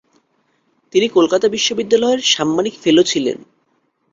তিনি 0.93 1.07
কলকাতা 1.09 1.47
বিশ্ববিদ্যালয়ের 1.47 2.21
সাম্মানিক 2.33 2.75
ফেলো 2.83 3.03
ছিলেন। 3.03 3.37